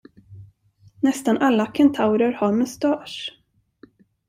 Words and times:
Nästan 0.99 1.37
alla 1.37 1.71
kentaurer 1.73 2.31
har 2.31 2.51
mustasch. 2.53 3.39